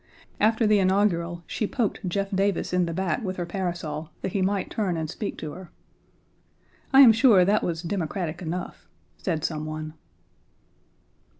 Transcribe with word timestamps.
After 0.39 0.65
the 0.65 0.79
inaugural 0.79 1.43
she 1.45 1.67
poked 1.67 2.09
Jeff 2.09 2.31
Davis 2.31 2.73
in 2.73 2.87
the 2.87 2.91
back 2.91 3.23
with 3.23 3.35
her 3.37 3.45
parasol 3.45 4.09
that 4.23 4.31
he 4.31 4.41
might 4.41 4.71
turn 4.71 4.97
and 4.97 5.07
speak 5.07 5.37
to 5.37 5.51
her. 5.51 5.69
"I 6.91 7.01
am 7.01 7.11
sure 7.11 7.45
that 7.45 7.61
was 7.63 7.83
democratic 7.83 8.41
enough," 8.41 8.87
said 9.19 9.43
some 9.45 9.67
one. 9.67 9.93